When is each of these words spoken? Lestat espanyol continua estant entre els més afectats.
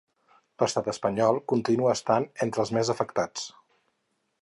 Lestat 0.63 0.89
espanyol 0.93 1.37
continua 1.53 1.93
estant 1.99 2.27
entre 2.47 2.65
els 2.67 2.75
més 2.79 2.93
afectats. 2.97 3.49